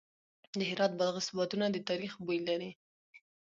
د 0.57 0.59
هرات 0.69 0.91
بادغیس 0.99 1.27
بادونه 1.37 1.65
د 1.71 1.77
تاریخ 1.89 2.13
بوی 2.25 2.39
لري. 2.47 2.71